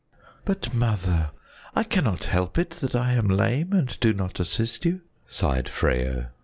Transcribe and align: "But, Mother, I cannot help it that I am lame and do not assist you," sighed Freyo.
"But, 0.45 0.73
Mother, 0.73 1.29
I 1.75 1.83
cannot 1.83 2.23
help 2.23 2.57
it 2.57 2.71
that 2.71 2.95
I 2.95 3.13
am 3.13 3.27
lame 3.27 3.71
and 3.71 3.99
do 3.99 4.13
not 4.13 4.39
assist 4.39 4.83
you," 4.83 5.01
sighed 5.29 5.69
Freyo. 5.69 6.29